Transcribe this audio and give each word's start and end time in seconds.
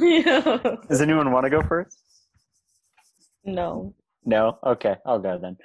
yeah. 0.00 0.76
Does 0.88 1.00
anyone 1.00 1.32
want 1.32 1.44
to 1.44 1.50
go 1.50 1.62
first? 1.62 1.98
No. 3.44 3.94
No. 4.24 4.58
Okay, 4.64 4.96
I'll 5.06 5.18
go 5.18 5.38
then. 5.38 5.56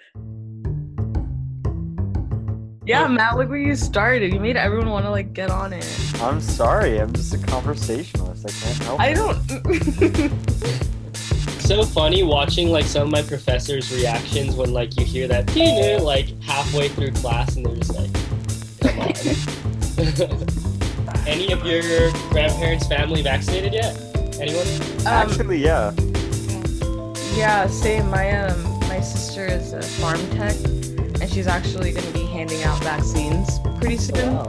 Yeah, 2.85 3.07
Matt, 3.07 3.37
look 3.37 3.47
where 3.47 3.57
you 3.57 3.75
started. 3.75 4.33
You 4.33 4.41
made 4.41 4.57
everyone 4.57 4.89
want 4.89 5.05
to 5.05 5.11
like 5.11 5.33
get 5.33 5.49
on 5.49 5.71
it. 5.71 5.87
I'm 6.21 6.41
sorry. 6.41 6.99
I'm 6.99 7.13
just 7.13 7.33
a 7.33 7.37
conversationalist. 7.37 8.45
I 8.45 8.49
can't 8.51 8.83
help. 8.83 8.99
It. 8.99 9.03
I 9.03 9.09
it. 9.09 9.15
don't. 10.25 11.59
so 11.61 11.83
funny 11.83 12.23
watching 12.23 12.69
like 12.69 12.85
some 12.85 13.03
of 13.03 13.09
my 13.09 13.21
professors' 13.21 13.93
reactions 13.93 14.55
when 14.55 14.73
like 14.73 14.99
you 14.99 15.05
hear 15.05 15.29
that 15.29 15.47
peanut 15.47 16.03
like 16.03 16.41
halfway 16.43 16.89
through 16.89 17.11
class 17.11 17.55
and 17.55 17.65
they're 17.65 17.75
just 17.77 17.95
like, 17.95 18.11
come 18.81 18.99
on. 18.99 19.13
Any 21.27 21.51
of 21.51 21.65
your 21.65 22.11
grandparents' 22.29 22.87
family 22.87 23.21
vaccinated 23.21 23.73
yet? 23.73 23.95
Anyone? 24.39 24.67
Um, 25.01 25.07
Actually, 25.07 25.57
yeah. 25.63 25.91
yeah, 27.35 27.67
same. 27.67 28.09
My 28.09 28.31
um, 28.43 28.63
my 28.89 28.99
sister 28.99 29.45
is 29.45 29.73
a 29.73 29.79
pharm 29.79 30.19
tech, 30.35 30.55
and 31.21 31.29
she's 31.31 31.47
actually 31.47 31.91
going 31.91 32.05
to 32.05 32.13
be 32.13 32.25
handing 32.25 32.63
out 32.63 32.81
vaccines 32.83 33.59
pretty 33.79 33.97
soon. 33.97 34.35
Wow. 34.35 34.47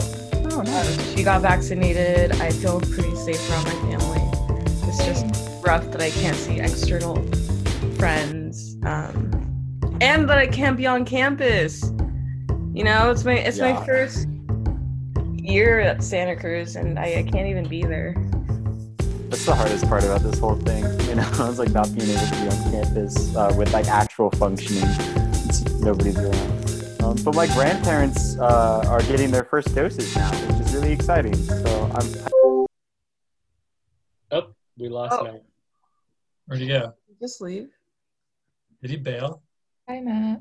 Oh, 0.56 0.60
Um, 0.60 1.16
she 1.16 1.22
got 1.24 1.42
vaccinated. 1.42 2.32
I 2.40 2.50
feel 2.50 2.80
pretty 2.80 3.14
safe 3.16 3.50
around 3.50 3.64
my 3.64 3.98
family. 3.98 4.20
It's 4.88 5.04
just 5.04 5.26
rough 5.64 5.90
that 5.92 6.00
I 6.00 6.10
can't 6.10 6.36
see 6.36 6.60
external 6.60 7.16
friends, 7.98 8.76
um, 8.84 9.30
and 10.00 10.28
that 10.28 10.38
I 10.38 10.46
can't 10.46 10.76
be 10.76 10.86
on 10.86 11.04
campus. 11.04 11.82
You 12.72 12.84
know, 12.84 13.10
it's 13.10 13.24
my 13.24 13.34
it's 13.34 13.58
Yeah. 13.58 13.72
my 13.74 13.86
first 13.86 14.26
year 15.44 15.80
at 15.80 16.02
Santa 16.02 16.34
Cruz, 16.34 16.76
and 16.76 16.98
I, 16.98 17.16
I 17.18 17.22
can't 17.22 17.46
even 17.46 17.68
be 17.68 17.82
there. 17.82 18.14
That's 19.28 19.44
the 19.46 19.54
hardest 19.54 19.86
part 19.88 20.04
about 20.04 20.22
this 20.22 20.38
whole 20.38 20.56
thing. 20.56 20.84
You 21.14 21.20
know, 21.20 21.30
it's 21.48 21.58
like 21.60 21.70
not 21.70 21.94
being 21.94 22.10
able 22.10 22.26
to 22.26 22.32
be 22.32 22.48
on 22.48 22.70
campus 22.72 23.36
uh, 23.36 23.54
with 23.56 23.72
like 23.72 23.86
actual 23.86 24.30
functioning. 24.32 24.82
It's, 25.44 25.62
nobody's 25.80 26.18
around. 26.18 27.02
Um, 27.04 27.16
but 27.22 27.36
my 27.36 27.46
grandparents 27.48 28.36
uh, 28.38 28.82
are 28.88 29.00
getting 29.02 29.30
their 29.30 29.44
first 29.44 29.72
doses 29.76 30.16
now, 30.16 30.28
which 30.48 30.66
is 30.66 30.74
really 30.74 30.90
exciting. 30.90 31.34
So 31.36 31.90
I'm 31.94 32.66
Oh, 34.32 34.46
we 34.76 34.88
lost 34.88 35.14
Oh. 35.20 35.24
Matt. 35.24 35.44
Where'd 36.46 36.62
he 36.62 36.66
go? 36.66 36.94
Just 37.20 37.40
leave, 37.40 37.68
Did 38.82 38.90
he 38.90 38.96
bail? 38.96 39.42
Hi, 39.88 40.00
Matt. 40.00 40.40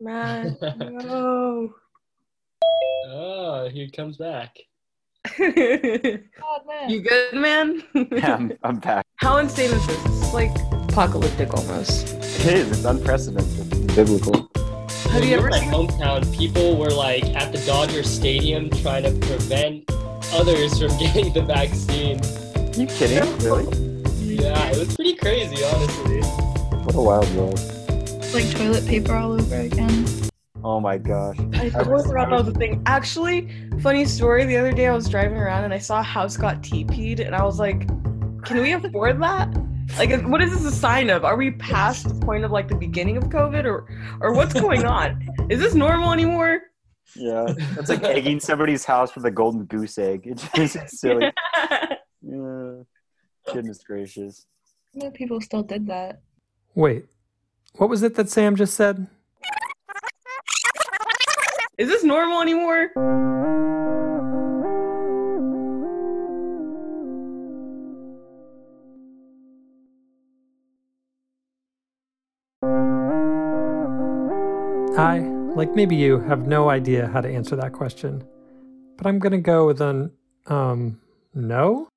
Matt. 0.00 0.60
no. 0.78 1.72
Oh, 3.08 3.68
he 3.72 3.90
comes 3.90 4.16
back. 4.16 4.56
you 5.38 6.24
God, 6.40 6.62
Matt. 6.66 6.88
good, 7.02 7.34
man? 7.34 7.82
yeah, 7.94 8.34
I'm, 8.36 8.52
I'm 8.62 8.78
back. 8.78 9.04
How 9.16 9.36
insane 9.38 9.70
is 9.70 9.86
this? 9.86 10.04
It's 10.06 10.32
like 10.34 10.50
apocalyptic 10.88 11.52
almost. 11.54 12.14
It 12.40 12.46
is. 12.54 12.70
It's 12.70 12.84
unprecedented. 12.84 13.72
It's 13.84 13.94
biblical. 13.94 14.50
Have 15.10 15.24
you 15.24 15.34
In 15.34 15.38
ever 15.40 15.50
my 15.50 15.58
hometown? 15.58 16.36
People 16.36 16.76
were 16.78 16.90
like 16.90 17.24
at 17.36 17.52
the 17.52 17.58
Dodger 17.66 18.02
Stadium 18.02 18.70
trying 18.70 19.02
to 19.02 19.26
prevent 19.26 19.84
others 20.32 20.78
from 20.78 20.88
getting 20.98 21.32
the 21.32 21.42
vaccine. 21.42 22.20
you 22.78 22.86
kidding? 22.86 23.36
Really? 23.38 23.66
Yeah, 24.36 24.70
it 24.70 24.78
was 24.78 24.94
pretty 24.94 25.16
crazy, 25.16 25.62
honestly. 25.64 26.20
What 26.20 26.94
a 26.94 27.00
wild 27.02 27.34
world. 27.34 27.60
like 28.32 28.48
toilet 28.56 28.86
paper 28.86 29.14
all 29.14 29.32
over 29.32 29.56
again. 29.56 30.06
Oh 30.62 30.78
my 30.78 30.98
gosh. 30.98 31.38
I 31.54 31.70
totally 31.70 32.02
forgot 32.04 32.28
that 32.30 32.38
was 32.44 32.48
a 32.48 32.52
thing. 32.52 32.82
Actually, 32.86 33.48
funny 33.80 34.04
story. 34.04 34.44
The 34.44 34.56
other 34.58 34.72
day 34.72 34.88
I 34.88 34.92
was 34.92 35.08
driving 35.08 35.38
around 35.38 35.64
and 35.64 35.72
I 35.72 35.78
saw 35.78 36.00
a 36.00 36.02
house 36.02 36.36
got 36.36 36.62
TP'd, 36.62 37.20
and 37.20 37.34
I 37.34 37.42
was 37.42 37.58
like, 37.58 37.86
"Can 38.44 38.58
we 38.60 38.72
afford 38.72 39.22
that? 39.22 39.48
Like, 39.98 40.22
what 40.26 40.42
is 40.42 40.52
this 40.52 40.64
a 40.64 40.76
sign 40.76 41.08
of? 41.10 41.24
Are 41.24 41.36
we 41.36 41.52
past 41.52 42.08
the 42.08 42.14
point 42.26 42.44
of 42.44 42.50
like 42.50 42.68
the 42.68 42.74
beginning 42.76 43.16
of 43.16 43.24
COVID, 43.24 43.64
or 43.64 43.88
or 44.20 44.34
what's 44.34 44.52
going 44.52 44.84
on? 44.84 45.26
Is 45.48 45.60
this 45.60 45.74
normal 45.74 46.12
anymore?" 46.12 46.60
Yeah. 47.16 47.52
That's 47.74 47.88
like 47.88 48.04
egging 48.04 48.40
somebody's 48.40 48.84
house 48.84 49.14
with 49.14 49.24
a 49.24 49.30
golden 49.30 49.64
goose 49.64 49.98
egg. 49.98 50.22
It's 50.26 50.46
just 50.52 50.76
it's 50.76 51.00
silly. 51.00 51.32
Yeah. 52.22 52.82
Goodness 53.50 53.82
gracious. 53.82 54.46
I 54.94 55.04
know 55.04 55.10
people 55.10 55.40
still 55.40 55.62
did 55.62 55.86
that. 55.86 56.20
Wait, 56.74 57.06
what 57.76 57.88
was 57.88 58.02
it 58.02 58.14
that 58.16 58.28
Sam 58.28 58.56
just 58.56 58.74
said? 58.74 59.06
Is 61.80 61.88
this 61.88 62.04
normal 62.04 62.42
anymore? 62.42 62.90
I, 74.98 75.20
like 75.56 75.74
maybe 75.74 75.96
you, 75.96 76.20
have 76.20 76.46
no 76.46 76.68
idea 76.68 77.06
how 77.06 77.22
to 77.22 77.28
answer 77.30 77.56
that 77.56 77.72
question. 77.72 78.24
But 78.98 79.06
I'm 79.06 79.18
gonna 79.18 79.38
go 79.38 79.66
with 79.66 79.80
an, 79.80 80.10
um, 80.48 81.00
no? 81.32 81.89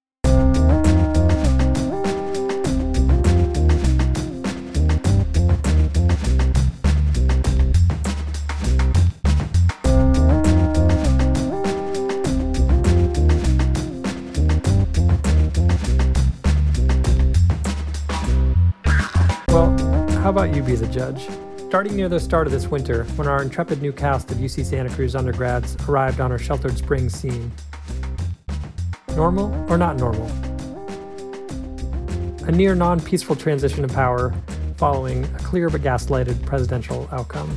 About 20.43 20.55
you 20.57 20.61
be 20.61 20.75
the 20.75 20.87
judge? 20.87 21.29
Starting 21.69 21.95
near 21.95 22.09
the 22.09 22.19
start 22.19 22.47
of 22.47 22.51
this 22.51 22.67
winter, 22.67 23.05
when 23.15 23.29
our 23.29 23.41
intrepid 23.41 23.81
new 23.81 23.93
cast 23.93 24.29
of 24.29 24.37
UC 24.37 24.65
Santa 24.65 24.89
Cruz 24.89 25.15
undergrads 25.15 25.77
arrived 25.87 26.19
on 26.19 26.33
our 26.33 26.37
sheltered 26.37 26.77
spring 26.77 27.07
scene. 27.07 27.49
Normal 29.15 29.53
or 29.71 29.77
not 29.77 29.95
normal? 29.95 30.27
A 32.45 32.51
near 32.51 32.75
non 32.75 32.99
peaceful 32.99 33.37
transition 33.37 33.85
of 33.85 33.93
power 33.93 34.35
following 34.75 35.23
a 35.23 35.39
clear 35.39 35.69
but 35.69 35.79
gaslighted 35.79 36.45
presidential 36.45 37.07
outcome. 37.13 37.49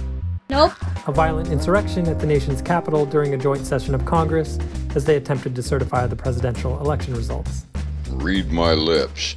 Nope. 0.48 0.72
A 1.08 1.12
violent 1.12 1.50
insurrection 1.50 2.06
at 2.06 2.20
the 2.20 2.26
nation's 2.26 2.62
capital 2.62 3.04
during 3.04 3.34
a 3.34 3.36
joint 3.36 3.66
session 3.66 3.96
of 3.96 4.04
Congress 4.04 4.60
as 4.94 5.04
they 5.04 5.16
attempted 5.16 5.56
to 5.56 5.62
certify 5.62 6.06
the 6.06 6.14
presidential 6.14 6.78
election 6.78 7.14
results. 7.14 7.66
Read 8.10 8.52
my 8.52 8.74
lips. 8.74 9.34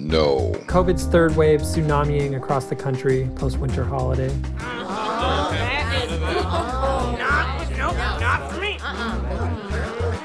No. 0.00 0.52
COVID's 0.66 1.04
third 1.04 1.36
wave 1.36 1.60
tsunamiing 1.60 2.36
across 2.36 2.64
the 2.66 2.76
country 2.76 3.28
post 3.36 3.58
winter 3.58 3.84
holiday. 3.84 4.30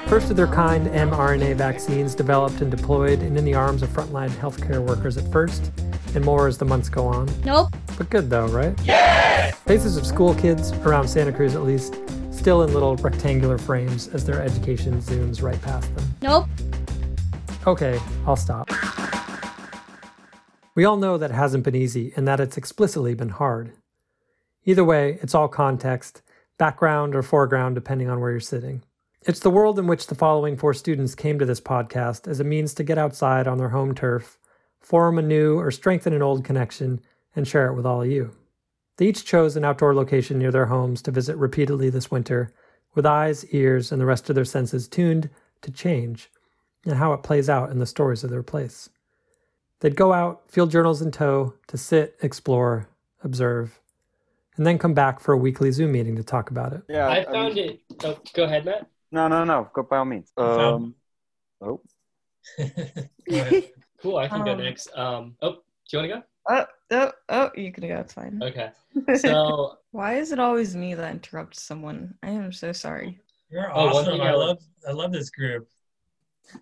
First 0.08 0.30
of 0.30 0.38
their 0.38 0.48
kind 0.48 0.88
mRNA 0.88 1.56
vaccines 1.56 2.16
developed 2.16 2.62
and 2.62 2.72
deployed 2.72 3.20
and 3.20 3.38
in 3.38 3.44
the 3.44 3.54
arms 3.54 3.82
of 3.82 3.90
frontline 3.90 4.30
healthcare 4.30 4.80
workers 4.80 5.18
at 5.18 5.30
first, 5.32 5.72
and 6.14 6.24
more 6.24 6.48
as 6.48 6.58
the 6.58 6.66
months 6.66 6.90
go 6.90 7.06
on. 7.06 7.30
Nope. 7.44 7.76
But 7.98 8.10
good 8.10 8.30
though, 8.30 8.48
right? 8.48 8.74
Yes! 8.86 9.56
Faces 9.62 9.98
of 9.98 10.06
school 10.06 10.36
kids, 10.36 10.72
around 10.72 11.08
Santa 11.08 11.34
Cruz 11.34 11.56
at 11.56 11.64
least, 11.64 11.96
still 12.32 12.64
in 12.64 12.74
little 12.74 12.96
rectangular 12.98 13.58
frames 13.58 14.08
as 14.10 14.26
their 14.26 14.42
education 14.42 15.02
zooms 15.02 15.42
right 15.42 15.62
past 15.62 15.94
them. 15.96 16.06
Nope. 16.22 16.48
Okay, 17.68 18.00
I'll 18.26 18.36
stop. 18.36 18.70
We 20.76 20.84
all 20.84 20.98
know 20.98 21.18
that 21.18 21.32
it 21.32 21.36
hasn't 21.36 21.64
been 21.64 21.76
easy 21.76 22.12
and 22.18 22.28
that 22.28 22.42
it's 22.42 22.58
explicitly 22.58 23.14
been 23.14 23.30
hard. 23.30 23.72
Either 24.66 24.84
way, 24.84 25.18
it's 25.22 25.34
all 25.34 25.48
context, 25.48 26.22
background 26.58 27.16
or 27.16 27.24
foreground, 27.24 27.76
depending 27.76 28.10
on 28.10 28.20
where 28.20 28.32
you're 28.32 28.42
sitting. 28.42 28.84
It's 29.22 29.40
the 29.40 29.50
world 29.50 29.80
in 29.80 29.88
which 29.88 30.08
the 30.08 30.16
following 30.16 30.58
four 30.58 30.74
students 30.74 31.16
came 31.16 31.40
to 31.40 31.46
this 31.46 31.62
podcast 31.62 32.28
as 32.28 32.42
a 32.42 32.44
means 32.44 32.74
to 32.74 32.84
get 32.84 32.98
outside 32.98 33.48
on 33.48 33.58
their 33.58 33.70
home 33.70 33.96
turf, 33.96 34.38
form 34.82 35.18
a 35.18 35.22
new 35.22 35.58
or 35.58 35.72
strengthen 35.72 36.14
an 36.14 36.22
old 36.22 36.44
connection, 36.44 37.00
and 37.36 37.48
share 37.48 37.68
it 37.68 37.76
with 37.76 37.86
all 37.86 38.02
of 38.02 38.12
you. 38.12 38.36
They 38.98 39.08
each 39.08 39.26
chose 39.26 39.56
an 39.56 39.64
outdoor 39.64 39.96
location 39.96 40.38
near 40.38 40.52
their 40.52 40.66
homes 40.66 41.02
to 41.04 41.12
visit 41.12 41.38
repeatedly 41.38 41.90
this 41.90 42.12
winter, 42.12 42.54
with 42.94 43.06
eyes, 43.06 43.46
ears, 43.46 43.94
and 43.94 44.02
the 44.02 44.06
rest 44.06 44.30
of 44.30 44.36
their 44.36 44.46
senses 44.46 44.90
tuned 44.90 45.30
to 45.62 45.72
change 45.72 46.30
and 46.86 46.98
how 46.98 47.14
it 47.14 47.24
plays 47.24 47.50
out 47.50 47.72
in 47.72 47.80
the 47.80 47.86
stories 47.86 48.24
of 48.24 48.30
their 48.30 48.44
place. 48.44 48.90
They'd 49.82 49.96
go 49.96 50.14
out, 50.14 50.44
field 50.50 50.72
journals 50.72 51.02
in 51.02 51.12
tow, 51.12 51.54
to 51.68 51.78
sit, 51.78 52.16
explore, 52.22 52.88
observe, 53.24 53.80
and 54.58 54.66
then 54.66 54.78
come 54.78 54.94
back 54.94 55.20
for 55.20 55.34
a 55.34 55.38
weekly 55.38 55.72
Zoom 55.72 55.92
meeting 55.92 56.16
to 56.16 56.24
talk 56.24 56.50
about 56.50 56.74
it. 56.74 56.82
Yeah. 56.88 57.08
I 57.08 57.16
mean- 57.20 57.26
found 57.32 57.58
it. 57.58 57.80
Oh, 58.04 58.18
go 58.34 58.44
ahead, 58.46 58.66
Matt. 58.66 58.88
No, 59.12 59.28
no, 59.28 59.44
no. 59.44 59.70
Go 59.74 59.84
by 59.84 59.98
all 59.98 60.06
means. 60.06 60.32
Um, 60.38 60.96
oh, 61.62 61.82
Cool. 64.02 64.18
I 64.18 64.28
can 64.28 64.44
go 64.46 64.52
Um, 64.52 64.58
next. 64.60 64.90
Um. 64.96 65.36
Oh, 65.42 65.52
do 65.52 65.58
you 65.92 66.00
want 66.00 66.12
to 66.12 66.16
go? 66.18 66.24
Oh, 66.48 66.66
oh, 66.92 67.12
oh, 67.30 67.52
you 67.56 67.72
can 67.72 67.88
go. 67.88 67.96
It's 67.98 68.14
fine. 68.14 68.40
Okay. 68.44 68.70
So 69.18 69.78
Why 69.92 70.16
is 70.18 70.32
it 70.32 70.40
always 70.40 70.76
me 70.76 70.94
that 70.96 71.12
interrupts 71.12 71.62
someone? 71.64 72.14
I 72.24 72.30
am 72.30 72.52
so 72.52 72.72
sorry. 72.72 73.20
You're 73.50 73.72
Oh, 73.76 73.86
one 73.86 73.96
awesome. 73.96 74.06
thing 74.14 74.22
I 74.22 74.30
I 74.30 74.36
love 74.36 74.60
I 74.88 74.92
love 74.92 75.12
this 75.12 75.30
group. 75.30 75.68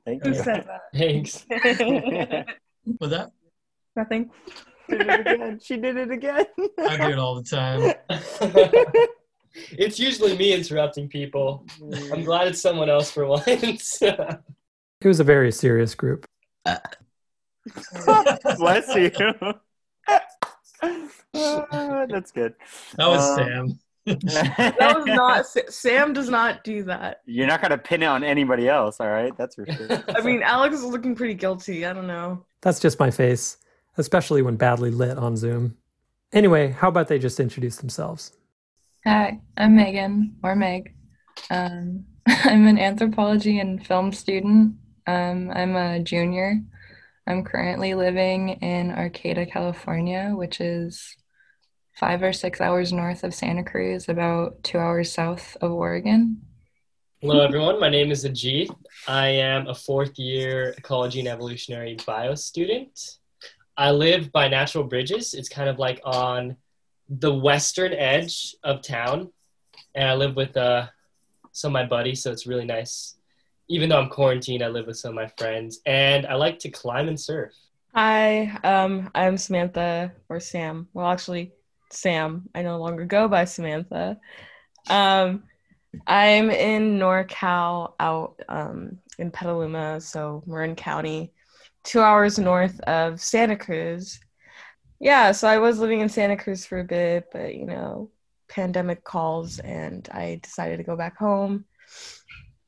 Thank 0.06 0.24
Who 0.24 0.30
you. 0.30 0.36
said 0.36 0.66
that? 0.68 0.82
Thanks. 0.96 1.46
Was 3.00 3.10
that? 3.12 3.32
Nothing. 3.96 4.32
Did 4.90 5.02
it 5.02 5.20
again. 5.28 5.60
She 5.64 5.78
did 5.78 5.98
it 5.98 6.12
again. 6.12 6.46
I 6.80 6.98
do 6.98 7.10
it 7.14 7.20
all 7.20 7.36
the 7.36 7.44
time. 7.44 7.94
it's 9.72 10.00
usually 10.00 10.36
me 10.38 10.54
interrupting 10.54 11.08
people. 11.08 11.66
I'm 12.12 12.24
glad 12.24 12.48
it's 12.48 12.62
someone 12.62 12.90
else 12.90 13.12
for 13.12 13.26
once. 13.28 14.02
It 15.02 15.08
was 15.08 15.20
a 15.20 15.24
very 15.26 15.52
serious 15.52 15.96
group. 15.96 16.26
Bless 18.06 18.96
you. 18.96 19.12
Ah, 21.34 22.06
that's 22.10 22.32
good. 22.32 22.54
That 22.96 23.08
was 23.08 23.30
Um, 23.30 23.36
Sam. 23.38 23.80
That 24.06 24.94
was 24.96 25.06
not. 25.06 25.46
Sam 25.72 26.14
does 26.14 26.30
not 26.30 26.64
do 26.64 26.84
that. 26.84 27.22
You're 27.26 27.48
not 27.48 27.62
gonna 27.62 27.78
pin 27.78 28.04
it 28.04 28.08
on 28.08 28.24
anybody 28.24 28.68
else, 28.68 29.00
all 29.00 29.10
right? 29.10 29.36
That's 29.38 29.56
for 29.56 29.66
sure. 29.66 30.04
I 30.16 30.22
mean, 30.22 30.44
Alex 30.44 30.78
is 30.78 30.84
looking 30.84 31.16
pretty 31.16 31.36
guilty. 31.36 31.86
I 31.86 31.94
don't 31.94 32.08
know. 32.08 32.46
That's 32.62 32.80
just 32.80 33.00
my 33.00 33.12
face, 33.12 33.58
especially 33.98 34.42
when 34.42 34.56
badly 34.56 34.92
lit 34.92 35.18
on 35.18 35.38
Zoom. 35.38 35.78
Anyway, 36.32 36.72
how 36.72 36.90
about 36.90 37.08
they 37.08 37.20
just 37.20 37.40
introduce 37.40 37.78
themselves? 37.78 38.34
Hi, 39.06 39.40
I'm 39.58 39.76
Megan, 39.76 40.36
or 40.44 40.56
Meg. 40.56 40.96
Um, 41.50 42.06
I'm 42.28 42.68
an 42.68 42.80
anthropology 42.80 43.60
and 43.60 43.86
film 43.86 44.12
student. 44.12 44.76
Um, 45.08 45.52
I'm 45.54 45.76
a 45.76 46.00
junior. 46.00 46.62
I'm 47.28 47.44
currently 47.44 47.94
living 47.94 48.50
in 48.50 48.92
Arcata, 48.92 49.46
California, 49.46 50.32
which 50.34 50.60
is 50.60 51.16
five 51.94 52.24
or 52.24 52.34
six 52.34 52.60
hours 52.60 52.92
north 52.92 53.24
of 53.24 53.34
Santa 53.34 53.64
Cruz, 53.64 54.10
about 54.10 54.64
two 54.64 54.80
hours 54.80 55.12
south 55.12 55.56
of 55.62 55.72
Oregon. 55.72 56.42
Hello, 57.22 57.40
everyone. 57.42 57.80
My 57.80 57.90
name 57.90 58.12
is 58.12 58.26
Ajit. 58.26 58.70
I 59.08 59.28
am 59.28 59.68
a 59.68 59.76
fourth 59.76 60.18
year 60.18 60.74
ecology 60.78 61.20
and 61.20 61.28
evolutionary 61.28 61.98
bio 62.06 62.36
student. 62.36 63.18
I 63.78 63.92
live 63.92 64.32
by 64.32 64.48
Natural 64.48 64.84
Bridges. 64.84 65.34
It's 65.34 65.50
kind 65.50 65.70
of 65.70 65.80
like 65.80 66.02
on 66.04 66.58
the 67.10 67.34
western 67.34 67.94
edge 67.94 68.56
of 68.64 68.82
town. 68.82 69.32
And 69.96 70.10
I 70.10 70.16
live 70.16 70.36
with 70.36 70.58
uh, 70.58 70.88
some 71.52 71.70
of 71.70 71.74
my 71.74 71.86
buddies, 71.86 72.24
so 72.24 72.32
it's 72.32 72.48
really 72.48 72.66
nice. 72.66 73.16
Even 73.70 73.90
though 73.90 74.00
I'm 74.00 74.10
quarantined, 74.10 74.64
I 74.64 74.68
live 74.68 74.88
with 74.88 74.98
some 74.98 75.10
of 75.10 75.16
my 75.16 75.28
friends. 75.38 75.80
And 75.86 76.26
I 76.26 76.36
like 76.36 76.60
to 76.60 76.70
climb 76.70 77.08
and 77.08 77.20
surf. 77.20 77.54
Hi, 77.94 78.58
um, 78.64 79.12
I'm 79.14 79.38
Samantha 79.38 80.12
or 80.28 80.40
Sam. 80.40 80.88
Well, 80.94 81.08
actually, 81.08 81.54
Sam. 81.94 82.50
I 82.56 82.62
no 82.62 82.78
longer 82.78 83.06
go 83.06 83.28
by 83.28 83.46
Samantha. 83.46 84.20
Um, 84.90 85.44
I'm 86.08 86.50
in 86.50 86.98
NorCal, 86.98 87.94
out 88.00 88.40
um, 88.50 88.98
in 89.20 89.32
Petaluma, 89.32 90.02
so 90.02 90.44
Marin 90.46 90.76
County, 90.76 91.32
two 91.84 92.02
hours 92.02 92.40
north 92.40 92.80
of 92.82 93.22
Santa 93.22 93.56
Cruz. 93.56 94.20
Yeah, 95.00 95.32
so 95.32 95.48
I 95.48 95.58
was 95.58 95.80
living 95.80 96.00
in 96.00 96.10
Santa 96.10 96.38
Cruz 96.38 96.66
for 96.66 96.80
a 96.80 96.84
bit, 96.84 97.26
but 97.32 97.56
you 97.56 97.66
know, 97.66 98.10
pandemic 98.48 99.04
calls, 99.04 99.60
and 99.60 100.08
I 100.12 100.40
decided 100.42 100.78
to 100.78 100.84
go 100.84 100.96
back 100.96 101.18
home. 101.18 101.66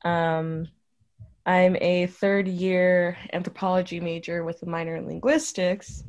Um, 0.04 0.68
I'm 1.46 1.76
a 1.80 2.06
third 2.06 2.48
year 2.48 3.16
anthropology 3.32 4.00
major 4.00 4.44
with 4.44 4.62
a 4.62 4.66
minor 4.66 4.96
in 4.96 5.06
linguistics. 5.06 6.02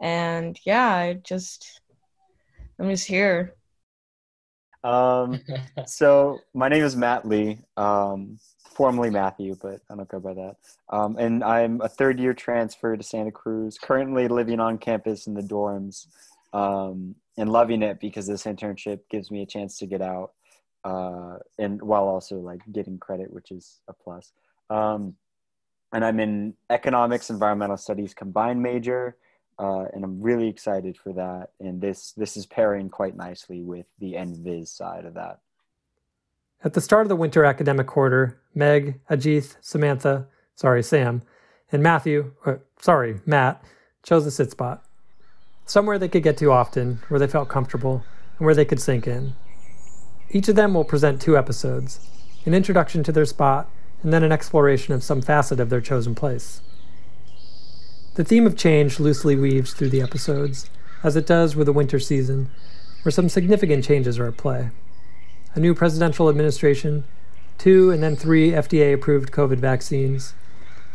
And 0.00 0.58
yeah, 0.64 0.88
I 0.88 1.14
just, 1.24 1.80
I'm 2.78 2.88
just 2.90 3.06
here. 3.06 3.54
Um, 4.84 5.40
so 5.86 6.38
my 6.54 6.68
name 6.68 6.84
is 6.84 6.96
Matt 6.96 7.26
Lee, 7.26 7.58
um, 7.76 8.38
formerly 8.70 9.10
Matthew, 9.10 9.56
but 9.60 9.80
I 9.90 9.96
don't 9.96 10.08
go 10.08 10.20
by 10.20 10.34
that. 10.34 10.56
Um, 10.88 11.16
and 11.18 11.42
I'm 11.42 11.80
a 11.80 11.88
third 11.88 12.20
year 12.20 12.34
transfer 12.34 12.96
to 12.96 13.02
Santa 13.02 13.32
Cruz, 13.32 13.78
currently 13.78 14.28
living 14.28 14.60
on 14.60 14.78
campus 14.78 15.26
in 15.26 15.34
the 15.34 15.42
dorms, 15.42 16.06
um, 16.52 17.14
and 17.36 17.50
loving 17.50 17.82
it 17.82 18.00
because 18.00 18.26
this 18.26 18.44
internship 18.44 19.00
gives 19.10 19.30
me 19.30 19.42
a 19.42 19.46
chance 19.46 19.78
to 19.78 19.86
get 19.86 20.00
out, 20.00 20.32
uh, 20.84 21.36
and 21.58 21.82
while 21.82 22.04
also 22.04 22.36
like 22.36 22.60
getting 22.72 22.98
credit, 22.98 23.32
which 23.32 23.50
is 23.50 23.80
a 23.88 23.92
plus. 23.92 24.32
Um, 24.70 25.14
and 25.92 26.04
I'm 26.04 26.20
in 26.20 26.54
economics, 26.70 27.30
environmental 27.30 27.76
studies 27.76 28.14
combined 28.14 28.62
major 28.62 29.16
uh, 29.58 29.86
and 29.92 30.04
I'm 30.04 30.20
really 30.20 30.48
excited 30.48 30.96
for 30.96 31.12
that. 31.14 31.50
And 31.60 31.80
this 31.80 32.12
this 32.12 32.36
is 32.36 32.46
pairing 32.46 32.88
quite 32.88 33.16
nicely 33.16 33.62
with 33.62 33.86
the 33.98 34.14
ENVS 34.14 34.68
side 34.68 35.04
of 35.04 35.14
that. 35.14 35.40
At 36.64 36.74
the 36.74 36.80
start 36.80 37.02
of 37.02 37.08
the 37.08 37.16
winter 37.16 37.44
academic 37.44 37.86
quarter, 37.86 38.40
Meg, 38.54 39.00
Ajith, 39.08 39.56
Samantha, 39.60 40.26
sorry, 40.56 40.82
Sam, 40.82 41.22
and 41.70 41.82
Matthew, 41.82 42.32
or, 42.44 42.62
sorry, 42.80 43.20
Matt, 43.26 43.62
chose 44.02 44.26
a 44.26 44.30
sit 44.30 44.50
spot. 44.50 44.84
Somewhere 45.66 45.98
they 45.98 46.08
could 46.08 46.24
get 46.24 46.36
to 46.38 46.50
often, 46.50 47.00
where 47.08 47.20
they 47.20 47.28
felt 47.28 47.48
comfortable, 47.48 48.02
and 48.38 48.46
where 48.46 48.54
they 48.54 48.64
could 48.64 48.80
sink 48.80 49.06
in. 49.06 49.34
Each 50.30 50.48
of 50.48 50.56
them 50.56 50.74
will 50.74 50.84
present 50.84 51.20
two 51.20 51.36
episodes 51.36 52.00
an 52.44 52.54
introduction 52.54 53.02
to 53.02 53.12
their 53.12 53.26
spot, 53.26 53.68
and 54.02 54.12
then 54.12 54.22
an 54.22 54.32
exploration 54.32 54.94
of 54.94 55.02
some 55.02 55.20
facet 55.20 55.60
of 55.60 55.68
their 55.68 55.80
chosen 55.80 56.14
place. 56.14 56.62
The 58.18 58.24
theme 58.24 58.48
of 58.48 58.56
change 58.56 58.98
loosely 58.98 59.36
weaves 59.36 59.72
through 59.72 59.90
the 59.90 60.02
episodes, 60.02 60.68
as 61.04 61.14
it 61.14 61.24
does 61.24 61.54
with 61.54 61.66
the 61.66 61.72
winter 61.72 62.00
season, 62.00 62.50
where 63.02 63.12
some 63.12 63.28
significant 63.28 63.84
changes 63.84 64.18
are 64.18 64.26
at 64.26 64.36
play. 64.36 64.70
A 65.54 65.60
new 65.60 65.72
presidential 65.72 66.28
administration, 66.28 67.04
two 67.58 67.92
and 67.92 68.02
then 68.02 68.16
three 68.16 68.50
FDA 68.50 68.92
approved 68.92 69.30
COVID 69.30 69.58
vaccines, 69.58 70.34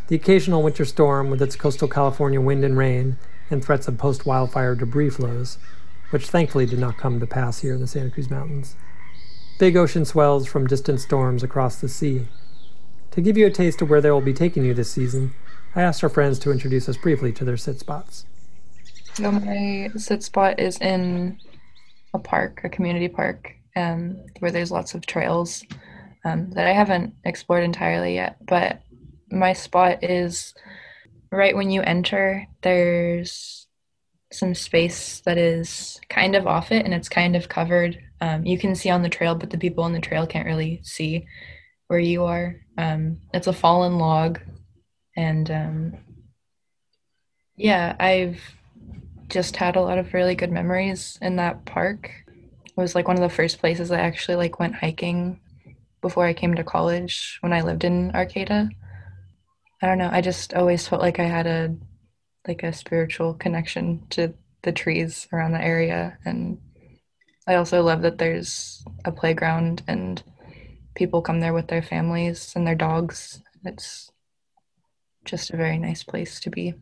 the 0.09 0.17
occasional 0.17 0.63
winter 0.63 0.83
storm 0.83 1.29
with 1.29 1.41
its 1.41 1.55
coastal 1.55 1.87
California 1.87 2.41
wind 2.41 2.65
and 2.65 2.77
rain, 2.77 3.15
and 3.49 3.63
threats 3.63 3.87
of 3.87 3.97
post 3.97 4.25
wildfire 4.25 4.75
debris 4.75 5.09
flows, 5.09 5.57
which 6.09 6.27
thankfully 6.27 6.65
did 6.65 6.79
not 6.79 6.97
come 6.97 7.21
to 7.21 7.25
pass 7.25 7.59
here 7.59 7.73
in 7.73 7.79
the 7.79 7.87
Santa 7.87 8.09
Cruz 8.09 8.29
Mountains. 8.29 8.75
Big 9.59 9.77
ocean 9.77 10.03
swells 10.03 10.45
from 10.45 10.67
distant 10.67 10.99
storms 10.99 11.41
across 11.41 11.77
the 11.77 11.87
sea. 11.87 12.27
To 13.11 13.21
give 13.21 13.37
you 13.37 13.45
a 13.45 13.49
taste 13.49 13.81
of 13.81 13.89
where 13.89 14.01
they 14.01 14.11
will 14.11 14.19
be 14.19 14.33
taking 14.33 14.65
you 14.65 14.73
this 14.73 14.91
season, 14.91 15.33
I 15.75 15.81
asked 15.81 16.03
our 16.03 16.09
friends 16.09 16.37
to 16.39 16.51
introduce 16.51 16.87
us 16.87 16.97
briefly 16.97 17.31
to 17.33 17.45
their 17.45 17.57
sit 17.57 17.79
spots. 17.79 18.25
So 19.15 19.31
my 19.31 19.89
sit 19.95 20.23
spot 20.23 20.59
is 20.59 20.77
in 20.79 21.39
a 22.13 22.19
park, 22.19 22.61
a 22.63 22.69
community 22.69 23.07
park, 23.07 23.53
um, 23.75 24.23
where 24.39 24.51
there's 24.51 24.71
lots 24.71 24.93
of 24.93 25.05
trails 25.05 25.63
um, 26.25 26.51
that 26.51 26.67
I 26.67 26.73
haven't 26.73 27.15
explored 27.23 27.63
entirely 27.63 28.15
yet. 28.15 28.37
But 28.45 28.81
my 29.31 29.53
spot 29.53 30.03
is 30.03 30.53
right 31.31 31.55
when 31.55 31.71
you 31.71 31.81
enter. 31.81 32.45
There's 32.61 33.67
some 34.31 34.53
space 34.53 35.21
that 35.25 35.37
is 35.37 35.99
kind 36.09 36.35
of 36.35 36.47
off 36.47 36.71
it, 36.71 36.85
and 36.85 36.93
it's 36.93 37.09
kind 37.09 37.35
of 37.35 37.49
covered. 37.49 37.99
Um, 38.21 38.45
you 38.45 38.57
can 38.59 38.75
see 38.75 38.89
on 38.89 39.01
the 39.01 39.09
trail, 39.09 39.35
but 39.35 39.49
the 39.49 39.57
people 39.57 39.83
on 39.83 39.93
the 39.93 39.99
trail 39.99 40.27
can't 40.27 40.45
really 40.45 40.81
see 40.83 41.25
where 41.87 41.99
you 41.99 42.23
are. 42.25 42.55
Um, 42.77 43.19
it's 43.33 43.47
a 43.47 43.53
fallen 43.53 43.97
log, 43.97 44.39
and 45.15 45.49
um, 45.51 45.97
yeah, 47.55 47.95
I've 47.99 48.41
just 49.27 49.55
had 49.55 49.75
a 49.75 49.81
lot 49.81 49.97
of 49.97 50.13
really 50.13 50.35
good 50.35 50.51
memories 50.51 51.17
in 51.21 51.35
that 51.37 51.65
park. 51.65 52.11
It 52.65 52.77
was 52.77 52.95
like 52.95 53.07
one 53.07 53.17
of 53.17 53.21
the 53.23 53.35
first 53.35 53.59
places 53.59 53.91
I 53.91 53.99
actually 53.99 54.35
like 54.35 54.59
went 54.59 54.75
hiking 54.75 55.39
before 56.01 56.25
I 56.25 56.33
came 56.33 56.55
to 56.55 56.63
college 56.63 57.37
when 57.41 57.53
I 57.53 57.61
lived 57.61 57.83
in 57.83 58.11
Arcata. 58.13 58.69
I 59.81 59.85
don't 59.85 59.97
know, 59.97 60.09
I 60.11 60.21
just 60.21 60.53
always 60.53 60.87
felt 60.87 61.01
like 61.01 61.19
I 61.19 61.25
had 61.25 61.47
a 61.47 61.75
like 62.47 62.63
a 62.63 62.73
spiritual 62.73 63.33
connection 63.35 64.05
to 64.09 64.33
the 64.63 64.71
trees 64.71 65.27
around 65.31 65.51
the 65.53 65.63
area 65.63 66.17
and 66.25 66.57
I 67.47 67.55
also 67.55 67.81
love 67.81 68.01
that 68.01 68.17
there's 68.17 68.83
a 69.03 69.11
playground 69.11 69.83
and 69.87 70.23
people 70.95 71.21
come 71.21 71.39
there 71.39 71.53
with 71.53 71.67
their 71.67 71.81
families 71.81 72.53
and 72.55 72.65
their 72.65 72.75
dogs. 72.75 73.41
It's 73.65 74.11
just 75.25 75.51
a 75.51 75.57
very 75.57 75.77
nice 75.77 76.03
place 76.03 76.39
to 76.41 76.49
be. 76.49 76.73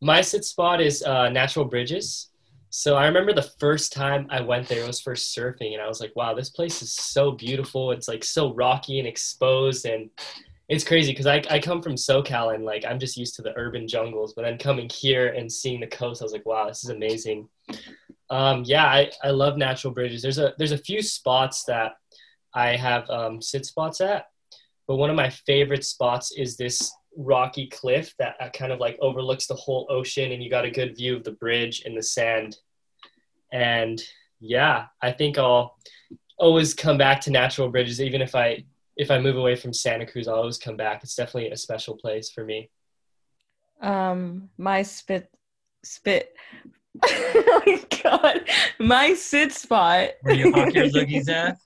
My 0.00 0.20
sit 0.20 0.44
spot 0.44 0.80
is 0.80 1.02
uh, 1.02 1.28
Natural 1.28 1.64
Bridges. 1.64 2.28
So 2.70 2.96
I 2.96 3.06
remember 3.06 3.32
the 3.32 3.50
first 3.58 3.92
time 3.92 4.26
I 4.30 4.42
went 4.42 4.68
there, 4.68 4.84
it 4.84 4.86
was 4.86 5.00
for 5.00 5.14
surfing, 5.14 5.72
and 5.72 5.80
I 5.80 5.88
was 5.88 6.00
like, 6.00 6.14
wow, 6.14 6.34
this 6.34 6.50
place 6.50 6.82
is 6.82 6.92
so 6.92 7.32
beautiful. 7.32 7.92
It's 7.92 8.08
like 8.08 8.22
so 8.22 8.52
rocky 8.52 8.98
and 8.98 9.08
exposed, 9.08 9.86
and 9.86 10.10
it's 10.68 10.84
crazy 10.84 11.12
because 11.12 11.26
I, 11.26 11.42
I 11.50 11.58
come 11.60 11.80
from 11.80 11.94
SoCal 11.94 12.54
and 12.54 12.64
like 12.64 12.84
I'm 12.84 12.98
just 12.98 13.16
used 13.16 13.36
to 13.36 13.42
the 13.42 13.56
urban 13.56 13.88
jungles, 13.88 14.34
but 14.34 14.42
then 14.42 14.58
coming 14.58 14.88
here 14.92 15.28
and 15.28 15.50
seeing 15.50 15.80
the 15.80 15.86
coast, 15.86 16.20
I 16.20 16.26
was 16.26 16.32
like, 16.32 16.44
wow, 16.44 16.68
this 16.68 16.84
is 16.84 16.90
amazing. 16.90 17.48
Um, 18.28 18.64
yeah, 18.66 18.84
I, 18.84 19.10
I 19.24 19.30
love 19.30 19.56
Natural 19.56 19.94
Bridges. 19.94 20.20
There's 20.20 20.38
a 20.38 20.52
there's 20.58 20.72
a 20.72 20.78
few 20.78 21.00
spots 21.00 21.64
that 21.64 21.92
I 22.52 22.76
have 22.76 23.08
um, 23.08 23.40
sit 23.40 23.64
spots 23.64 24.02
at, 24.02 24.26
but 24.86 24.96
one 24.96 25.08
of 25.08 25.16
my 25.16 25.30
favorite 25.30 25.86
spots 25.86 26.32
is 26.32 26.58
this 26.58 26.92
rocky 27.18 27.66
cliff 27.66 28.14
that 28.18 28.36
uh, 28.40 28.48
kind 28.50 28.72
of 28.72 28.78
like 28.78 28.96
overlooks 29.00 29.46
the 29.46 29.54
whole 29.54 29.86
ocean 29.90 30.32
and 30.32 30.42
you 30.42 30.48
got 30.48 30.64
a 30.64 30.70
good 30.70 30.96
view 30.96 31.16
of 31.16 31.24
the 31.24 31.32
bridge 31.32 31.82
and 31.84 31.96
the 31.96 32.02
sand 32.02 32.56
and 33.52 34.00
yeah 34.40 34.86
i 35.02 35.10
think 35.10 35.36
i'll 35.36 35.76
always 36.38 36.74
come 36.74 36.96
back 36.96 37.20
to 37.20 37.30
natural 37.30 37.68
bridges 37.68 38.00
even 38.00 38.22
if 38.22 38.34
i 38.34 38.64
if 38.98 39.12
I 39.12 39.18
move 39.20 39.36
away 39.36 39.54
from 39.54 39.72
Santa 39.72 40.04
Cruz, 40.04 40.26
I'll 40.26 40.34
always 40.34 40.58
come 40.58 40.76
back. 40.76 41.02
It's 41.02 41.14
definitely 41.14 41.50
a 41.50 41.56
special 41.56 41.96
place 41.96 42.30
for 42.30 42.44
me. 42.44 42.68
Um, 43.80 44.50
my 44.58 44.82
spit, 44.82 45.30
spit. 45.84 46.34
oh 47.04 47.62
my 47.64 47.84
god, 48.02 48.40
my 48.80 49.14
sit 49.14 49.52
spot. 49.52 50.10
Where 50.22 50.34
you 50.34 50.52
hawk 50.52 50.74
your 50.74 50.86
loogies 50.88 51.28
at? 51.28 51.58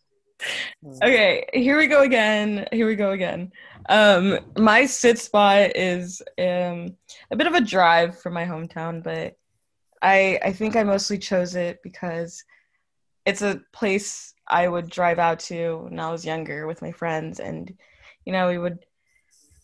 okay, 1.03 1.47
here 1.55 1.79
we 1.79 1.87
go 1.87 2.03
again. 2.03 2.69
Here 2.71 2.87
we 2.87 2.97
go 2.97 3.13
again. 3.13 3.51
Um, 3.89 4.39
my 4.57 4.87
sit 4.87 5.19
spot 5.19 5.77
is 5.77 6.23
um 6.39 6.97
a 7.31 7.37
bit 7.37 7.47
of 7.47 7.55
a 7.55 7.61
drive 7.61 8.21
from 8.21 8.35
my 8.35 8.45
hometown, 8.45 9.03
but 9.03 9.37
I 10.01 10.39
I 10.45 10.53
think 10.53 10.77
I 10.77 10.85
mostly 10.85 11.19
chose 11.19 11.55
it 11.55 11.81
because 11.83 12.45
it's 13.27 13.43
a 13.43 13.61
place 13.73 14.35
I 14.49 14.69
would 14.69 14.91
drive 14.91 15.19
out 15.19 15.41
to 15.41 15.89
when 15.89 16.01
I 16.01 16.11
was 16.11 16.25
younger 16.25 16.67
with 16.67 16.83
my 16.83 16.93
friends, 16.93 17.41
and 17.41 17.73
you 18.25 18.33
know 18.33 18.49
we 18.49 18.59
would 18.59 18.79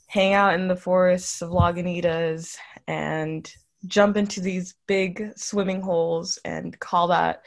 hang 0.08 0.32
out 0.32 0.54
in 0.54 0.68
the 0.68 0.76
forests 0.76 1.42
of 1.42 1.50
Lagunitas 1.50 2.56
and 2.86 3.52
jump 3.86 4.16
into 4.16 4.40
these 4.40 4.74
big 4.86 5.32
swimming 5.36 5.80
holes 5.82 6.38
and 6.44 6.78
call 6.80 7.08
that 7.08 7.42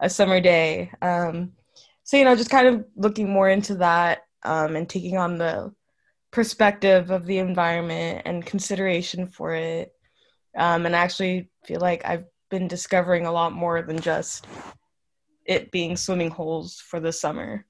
a 0.00 0.08
summer 0.10 0.40
day. 0.40 0.90
Um, 1.02 1.52
so 2.04 2.16
you 2.16 2.24
know, 2.24 2.36
just 2.36 2.50
kind 2.50 2.66
of 2.66 2.84
looking 2.96 3.28
more 3.28 3.48
into 3.48 3.74
that 3.76 4.22
um, 4.44 4.76
and 4.76 4.88
taking 4.88 5.16
on 5.16 5.38
the 5.38 5.72
perspective 6.36 7.10
of 7.10 7.24
the 7.24 7.38
environment 7.38 8.20
and 8.26 8.44
consideration 8.44 9.26
for 9.26 9.54
it. 9.54 9.94
Um, 10.54 10.84
and 10.84 10.94
I 10.94 10.98
actually 10.98 11.48
feel 11.64 11.80
like 11.80 12.04
I've 12.04 12.26
been 12.50 12.68
discovering 12.68 13.24
a 13.24 13.32
lot 13.32 13.54
more 13.54 13.80
than 13.80 13.98
just 13.98 14.46
it 15.46 15.70
being 15.70 15.96
swimming 15.96 16.28
holes 16.28 16.78
for 16.78 17.00
the 17.00 17.10
summer. 17.10 17.64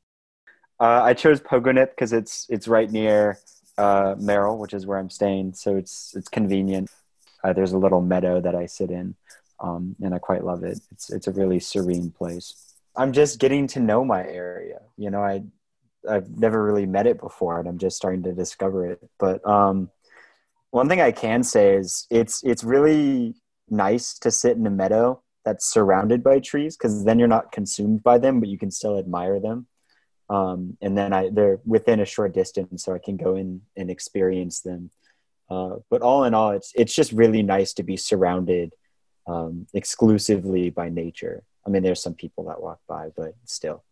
Uh, 0.81 1.01
I 1.05 1.15
chose 1.15 1.41
Pogonip 1.41 1.91
because 1.91 2.13
it's 2.13 2.45
it's 2.49 2.67
right 2.67 2.91
near 2.91 3.39
uh, 3.79 4.17
Merrill, 4.19 4.59
which 4.59 4.75
is 4.75 4.85
where 4.85 4.99
I'm 4.99 5.11
staying, 5.11 5.55
so 5.55 5.77
it's 5.77 6.17
it's 6.17 6.29
convenient. 6.29 6.91
Uh, 7.45 7.53
there's 7.53 7.73
a 7.73 7.79
little 7.79 8.03
meadow 8.03 8.41
that 8.41 8.57
I 8.57 8.67
sit 8.67 8.91
in, 8.91 9.15
um, 9.61 9.95
and 10.03 10.13
I 10.13 10.19
quite 10.19 10.43
love 10.43 10.65
it. 10.65 10.81
It's 10.91 11.09
it's 11.11 11.29
a 11.29 11.33
really 11.33 11.61
serene 11.61 12.11
place. 12.11 12.75
I'm 12.97 13.13
just 13.13 13.39
getting 13.39 13.69
to 13.69 13.81
know 13.81 14.05
my 14.05 14.27
area. 14.27 14.81
You 14.97 15.11
know, 15.11 15.23
I 15.23 15.45
I've 16.09 16.31
never 16.31 16.63
really 16.65 16.87
met 16.87 17.07
it 17.07 17.21
before, 17.21 17.59
and 17.59 17.69
I'm 17.69 17.79
just 17.79 17.97
starting 17.97 18.23
to 18.25 18.33
discover 18.33 18.87
it. 18.91 19.01
But 19.19 19.47
um, 19.47 19.91
one 20.71 20.89
thing 20.89 21.01
I 21.01 21.13
can 21.13 21.43
say 21.43 21.75
is 21.77 22.07
it's 22.11 22.43
it's 22.43 22.65
really 22.65 23.35
nice 23.69 24.19
to 24.21 24.31
sit 24.31 24.57
in 24.57 24.67
a 24.67 24.71
meadow 24.71 25.23
that's 25.45 25.67
surrounded 25.67 26.23
by 26.23 26.41
trees 26.41 26.77
because 26.77 27.05
then 27.05 27.19
you're 27.19 27.29
not 27.29 27.53
consumed 27.53 28.03
by 28.03 28.19
them, 28.19 28.41
but 28.41 28.49
you 28.49 28.59
can 28.59 28.71
still 28.71 28.99
admire 28.99 29.41
them. 29.41 29.67
Um, 30.29 30.77
and 30.83 30.99
then 30.99 31.13
I 31.13 31.31
they're 31.31 31.61
within 31.65 32.01
a 32.01 32.05
short 32.05 32.35
distance, 32.35 32.85
so 32.85 32.95
I 32.95 32.99
can 32.99 33.17
go 33.17 33.37
in 33.37 33.63
and 33.77 33.91
experience 33.91 34.61
them. 34.61 34.91
Uh, 35.49 35.77
but 35.89 36.03
all 36.03 36.25
in 36.25 36.35
all, 36.35 36.51
it's 36.51 36.73
it's 36.75 36.95
just 36.95 37.13
really 37.13 37.43
nice 37.43 37.73
to 37.75 37.83
be 37.83 37.97
surrounded 37.97 38.75
um, 39.27 39.67
exclusively 39.73 40.71
by 40.71 40.89
nature. 40.89 41.45
I 41.67 41.71
mean, 41.71 41.83
there's 41.83 42.03
some 42.03 42.15
people 42.15 42.45
that 42.45 42.63
walk 42.63 42.81
by, 42.89 43.11
but 43.17 43.35
still. 43.45 43.85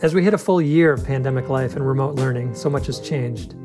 As 0.00 0.14
we 0.14 0.22
hit 0.22 0.32
a 0.32 0.38
full 0.38 0.62
year 0.62 0.92
of 0.92 1.04
pandemic 1.04 1.48
life 1.48 1.74
and 1.74 1.84
remote 1.84 2.14
learning, 2.14 2.54
so 2.54 2.70
much 2.70 2.86
has 2.86 3.00
changed. 3.00 3.56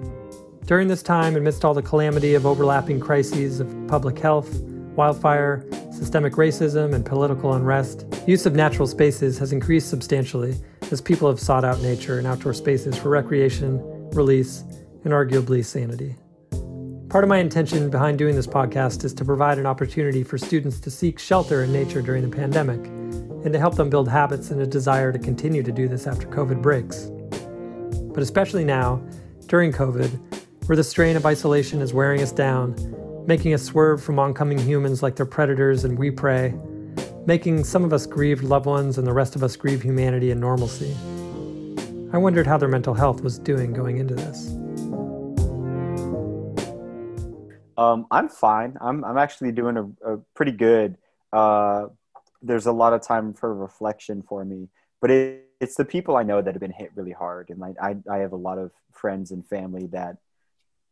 During 0.65 0.87
this 0.87 1.03
time, 1.03 1.35
amidst 1.35 1.63
all 1.63 1.75
the 1.75 1.83
calamity 1.83 2.33
of 2.33 2.47
overlapping 2.47 2.99
crises 2.99 3.59
of 3.59 3.71
public 3.87 4.17
health, 4.17 4.51
wildfire, 4.95 5.63
systemic 5.91 6.33
racism, 6.33 6.95
and 6.95 7.05
political 7.05 7.53
unrest, 7.53 8.07
use 8.25 8.47
of 8.47 8.55
natural 8.55 8.87
spaces 8.87 9.37
has 9.37 9.53
increased 9.53 9.91
substantially 9.91 10.55
as 10.89 11.01
people 11.01 11.29
have 11.29 11.39
sought 11.39 11.63
out 11.63 11.79
nature 11.83 12.17
and 12.17 12.25
outdoor 12.25 12.55
spaces 12.55 12.97
for 12.97 13.09
recreation, 13.09 13.79
release, 14.09 14.63
and 15.03 15.13
arguably 15.13 15.63
sanity. 15.63 16.15
Part 17.09 17.23
of 17.23 17.29
my 17.29 17.37
intention 17.37 17.91
behind 17.91 18.17
doing 18.17 18.35
this 18.35 18.47
podcast 18.47 19.03
is 19.03 19.13
to 19.13 19.23
provide 19.23 19.59
an 19.59 19.67
opportunity 19.67 20.23
for 20.23 20.39
students 20.39 20.79
to 20.79 20.89
seek 20.89 21.19
shelter 21.19 21.61
in 21.63 21.71
nature 21.71 22.01
during 22.01 22.27
the 22.27 22.35
pandemic 22.35 22.81
and 23.43 23.51
to 23.53 23.59
help 23.59 23.75
them 23.75 23.89
build 23.89 24.07
habits 24.07 24.51
and 24.51 24.61
a 24.61 24.65
desire 24.65 25.11
to 25.11 25.19
continue 25.19 25.63
to 25.63 25.71
do 25.71 25.87
this 25.87 26.07
after 26.07 26.27
COVID 26.27 26.61
breaks. 26.61 27.09
But 28.13 28.23
especially 28.23 28.63
now, 28.63 29.01
during 29.47 29.71
COVID, 29.71 30.67
where 30.67 30.75
the 30.75 30.83
strain 30.83 31.15
of 31.15 31.25
isolation 31.25 31.81
is 31.81 31.93
wearing 31.93 32.21
us 32.21 32.31
down, 32.31 32.75
making 33.27 33.53
us 33.53 33.63
swerve 33.63 34.01
from 34.01 34.19
oncoming 34.19 34.57
humans 34.57 35.03
like 35.03 35.15
they're 35.15 35.25
predators 35.25 35.83
and 35.83 35.97
we 35.97 36.09
prey, 36.09 36.55
making 37.25 37.63
some 37.63 37.83
of 37.83 37.91
us 37.93 38.05
grieve 38.05 38.43
loved 38.43 38.65
ones 38.65 38.97
and 38.97 39.05
the 39.05 39.13
rest 39.13 39.35
of 39.35 39.43
us 39.43 39.55
grieve 39.55 39.81
humanity 39.81 40.31
and 40.31 40.39
normalcy. 40.39 40.95
I 42.13 42.17
wondered 42.17 42.45
how 42.45 42.57
their 42.57 42.69
mental 42.69 42.93
health 42.93 43.21
was 43.21 43.39
doing 43.39 43.73
going 43.73 43.97
into 43.97 44.13
this. 44.13 44.49
Um, 47.75 48.05
I'm 48.11 48.29
fine. 48.29 48.77
I'm 48.79 49.03
I'm 49.03 49.17
actually 49.17 49.51
doing 49.51 49.77
a, 49.77 50.13
a 50.13 50.17
pretty 50.35 50.51
good. 50.51 50.97
Uh, 51.31 51.87
there's 52.43 52.65
a 52.65 52.71
lot 52.71 52.93
of 52.93 53.01
time 53.01 53.33
for 53.33 53.53
reflection 53.53 54.21
for 54.21 54.43
me, 54.45 54.67
but 55.01 55.09
it, 55.09 55.47
it's 55.59 55.75
the 55.75 55.85
people 55.85 56.17
I 56.17 56.23
know 56.23 56.41
that 56.41 56.53
have 56.53 56.61
been 56.61 56.71
hit 56.71 56.91
really 56.95 57.11
hard, 57.11 57.49
and 57.49 57.59
like 57.59 57.75
I 57.81 57.95
I 58.11 58.17
have 58.17 58.33
a 58.33 58.37
lot 58.37 58.57
of 58.57 58.71
friends 58.91 59.31
and 59.31 59.45
family 59.45 59.87
that 59.87 60.17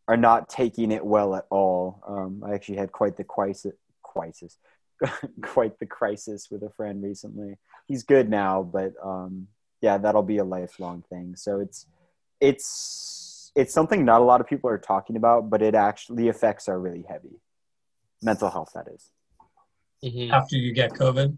are 0.08 0.17
not 0.17 0.50
taking 0.50 0.91
it 0.91 1.05
well 1.05 1.36
at 1.36 1.46
all. 1.50 2.01
Um, 2.08 2.43
I 2.46 2.53
actually 2.53 2.77
had 2.77 2.91
quite 2.91 3.17
the 3.17 3.24
crisis, 3.24 3.74
crisis, 4.01 4.58
quite 5.41 5.79
the 5.79 5.86
crisis 5.86 6.50
with 6.50 6.63
a 6.63 6.70
friend 6.70 7.03
recently. 7.03 7.58
He's 7.88 8.03
good 8.03 8.29
now, 8.29 8.63
but 8.63 8.93
um, 9.03 9.48
yeah, 9.81 9.98
that'll 9.98 10.24
be 10.24 10.38
a 10.38 10.43
lifelong 10.43 11.03
thing. 11.10 11.36
So 11.36 11.60
it's 11.60 11.86
it's 12.39 13.51
it's 13.55 13.74
something 13.74 14.05
not 14.05 14.22
a 14.22 14.24
lot 14.24 14.41
of 14.41 14.48
people 14.48 14.70
are 14.70 14.77
talking 14.77 15.15
about, 15.15 15.50
but 15.50 15.62
it 15.62 15.75
actually 15.75 16.24
the 16.24 16.29
effects 16.29 16.67
are 16.70 16.79
really 16.79 17.05
heavy. 17.08 17.41
Mental 18.22 18.50
health, 18.50 18.72
that 18.75 18.88
is. 18.88 19.12
Mhm. 20.03 20.31
After 20.31 20.55
you 20.58 20.74
get 20.74 20.93
COVID? 20.93 21.38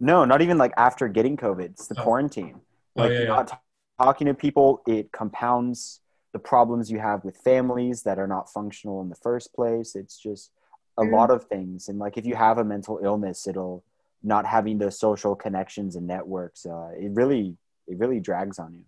No, 0.00 0.24
not 0.24 0.42
even 0.42 0.58
like 0.58 0.72
after 0.76 1.08
getting 1.08 1.36
COVID. 1.36 1.66
It's 1.66 1.88
the 1.88 1.98
Oh. 1.98 2.02
quarantine. 2.02 2.60
Oh, 2.96 3.02
Like 3.02 3.10
yeah, 3.12 3.18
you're 3.18 3.28
yeah. 3.28 3.34
not 3.36 3.48
t- 3.48 3.56
talking 3.98 4.26
to 4.26 4.34
people. 4.34 4.82
It 4.86 5.12
compounds 5.12 6.00
the 6.32 6.38
problems 6.38 6.90
you 6.90 6.98
have 6.98 7.24
with 7.24 7.36
families 7.38 8.02
that 8.02 8.18
are 8.18 8.26
not 8.26 8.50
functional 8.50 9.00
in 9.02 9.08
the 9.08 9.14
first 9.14 9.54
place. 9.54 9.94
It's 9.94 10.18
just 10.18 10.50
a 10.98 11.02
Mm. 11.02 11.12
lot 11.12 11.30
of 11.30 11.44
things. 11.44 11.88
And 11.88 11.98
like 11.98 12.16
if 12.16 12.26
you 12.26 12.34
have 12.34 12.58
a 12.58 12.64
mental 12.64 12.98
illness, 13.02 13.46
it'll 13.46 13.84
not 14.22 14.46
having 14.46 14.78
those 14.78 14.98
social 14.98 15.36
connections 15.36 15.94
and 15.96 16.06
networks. 16.06 16.66
Uh, 16.66 16.90
it 16.96 17.10
really 17.12 17.56
it 17.86 17.98
really 17.98 18.18
drags 18.18 18.58
on 18.58 18.72
you. 18.74 18.84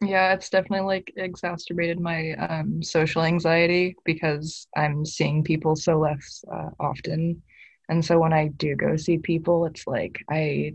Yeah, 0.00 0.32
it's 0.34 0.50
definitely 0.50 0.86
like 0.86 1.12
exacerbated 1.16 1.98
my 1.98 2.32
um, 2.34 2.82
social 2.82 3.22
anxiety 3.22 3.96
because 4.04 4.66
I'm 4.76 5.04
seeing 5.04 5.42
people 5.42 5.74
so 5.76 5.98
less 5.98 6.44
uh, 6.52 6.70
often. 6.78 7.42
And 7.88 8.04
so 8.04 8.18
when 8.18 8.32
I 8.32 8.48
do 8.48 8.74
go 8.76 8.96
see 8.96 9.18
people, 9.18 9.66
it's 9.66 9.86
like 9.86 10.24
I 10.30 10.74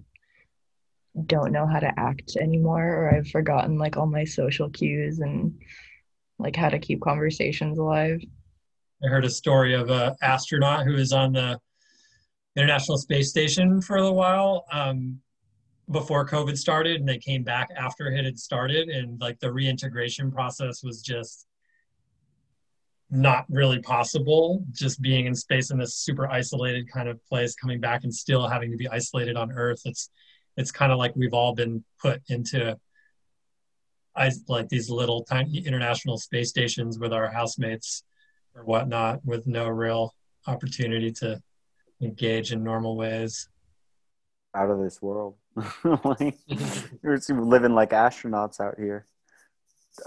don't 1.25 1.51
know 1.51 1.65
how 1.65 1.79
to 1.79 1.99
act 1.99 2.37
anymore, 2.37 2.85
or 2.85 3.15
I've 3.15 3.27
forgotten 3.29 3.77
like 3.77 3.97
all 3.97 4.05
my 4.05 4.23
social 4.23 4.69
cues 4.69 5.19
and 5.19 5.59
like 6.37 6.55
how 6.55 6.69
to 6.69 6.79
keep 6.79 7.01
conversations 7.01 7.77
alive. 7.77 8.21
I 9.03 9.07
heard 9.07 9.25
a 9.25 9.29
story 9.29 9.73
of 9.73 9.89
an 9.89 10.15
astronaut 10.21 10.85
who 10.85 10.93
was 10.93 11.13
on 11.13 11.33
the 11.33 11.59
International 12.55 12.97
Space 12.97 13.29
Station 13.29 13.81
for 13.81 13.97
a 13.97 14.01
little 14.01 14.15
while 14.15 14.65
um, 14.71 15.19
before 15.91 16.27
COVID 16.27 16.57
started, 16.57 16.99
and 16.99 17.07
they 17.07 17.17
came 17.17 17.43
back 17.43 17.69
after 17.75 18.07
it 18.07 18.25
had 18.25 18.37
started, 18.37 18.89
and 18.89 19.19
like 19.19 19.39
the 19.39 19.51
reintegration 19.51 20.31
process 20.31 20.83
was 20.83 21.01
just 21.01 21.47
not 23.11 23.45
really 23.49 23.79
possible. 23.79 24.63
Just 24.71 25.01
being 25.01 25.25
in 25.25 25.35
space 25.35 25.71
in 25.71 25.77
this 25.77 25.95
super 25.95 26.27
isolated 26.27 26.91
kind 26.91 27.09
of 27.09 27.23
place, 27.25 27.55
coming 27.55 27.79
back 27.79 28.03
and 28.03 28.13
still 28.13 28.47
having 28.47 28.71
to 28.71 28.77
be 28.77 28.87
isolated 28.87 29.35
on 29.35 29.51
Earth. 29.51 29.81
It's 29.85 30.09
it's 30.57 30.71
kind 30.71 30.91
of 30.91 30.97
like 30.97 31.15
we've 31.15 31.33
all 31.33 31.55
been 31.55 31.83
put 32.01 32.21
into 32.27 32.77
like 34.47 34.67
these 34.67 34.89
little 34.89 35.23
tiny 35.23 35.59
international 35.65 36.17
space 36.17 36.49
stations 36.49 36.99
with 36.99 37.13
our 37.13 37.29
housemates 37.29 38.03
or 38.53 38.65
whatnot 38.65 39.23
with 39.25 39.47
no 39.47 39.67
real 39.67 40.13
opportunity 40.47 41.11
to 41.11 41.41
engage 42.01 42.51
in 42.51 42.63
normal 42.63 42.97
ways. 42.97 43.47
Out 44.53 44.69
of 44.69 44.79
this 44.79 45.01
world. 45.01 45.35
like, 46.03 46.37
we're 47.03 47.19
living 47.29 47.73
like 47.73 47.91
astronauts 47.91 48.59
out 48.59 48.75
here. 48.77 49.05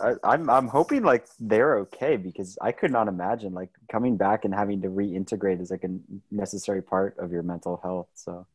I, 0.02 0.14
I'm 0.24 0.48
I'm 0.48 0.68
hoping 0.68 1.02
like 1.02 1.26
they're 1.38 1.78
okay 1.78 2.16
because 2.16 2.56
I 2.60 2.72
could 2.72 2.90
not 2.90 3.08
imagine 3.08 3.52
like 3.52 3.70
coming 3.90 4.16
back 4.16 4.44
and 4.44 4.54
having 4.54 4.80
to 4.82 4.88
reintegrate 4.88 5.60
is 5.60 5.70
like 5.70 5.84
a 5.84 5.90
necessary 6.30 6.82
part 6.82 7.18
of 7.18 7.32
your 7.32 7.42
mental 7.42 7.80
health. 7.82 8.08
So 8.14 8.46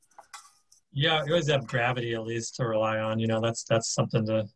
Yeah, 0.93 1.23
you 1.25 1.33
always 1.33 1.49
have 1.49 1.67
gravity 1.67 2.13
at 2.13 2.23
least 2.23 2.55
to 2.55 2.65
rely 2.65 2.99
on. 2.99 3.19
You 3.19 3.27
know, 3.27 3.41
that's 3.41 3.63
that's 3.63 3.93
something 3.93 4.25
to 4.27 4.47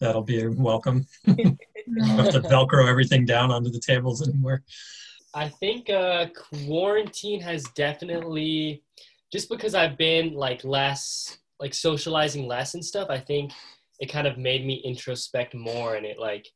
that'll 0.00 0.22
be 0.22 0.46
welcome. 0.46 1.06
You 1.26 1.56
have 2.06 2.30
to 2.30 2.40
velcro 2.40 2.88
everything 2.88 3.24
down 3.24 3.50
onto 3.50 3.70
the 3.70 3.80
tables 3.80 4.26
anymore. 4.26 4.62
I 5.34 5.48
think 5.48 5.90
uh, 5.90 6.26
quarantine 6.66 7.40
has 7.40 7.64
definitely, 7.74 8.84
just 9.32 9.48
because 9.48 9.74
I've 9.74 9.98
been 9.98 10.34
like 10.34 10.62
less 10.64 11.38
like 11.60 11.74
socializing 11.74 12.46
less 12.46 12.74
and 12.74 12.84
stuff, 12.84 13.08
I 13.10 13.18
think 13.18 13.52
it 14.00 14.10
kind 14.10 14.26
of 14.26 14.38
made 14.38 14.66
me 14.66 14.74
introspect 14.84 15.54
more 15.54 15.96
and 15.96 16.04
it 16.06 16.18
like 16.18 16.46